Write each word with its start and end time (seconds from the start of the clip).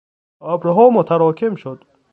ابرها 0.41 0.89
متراکم 0.89 1.55
شد. 1.55 1.83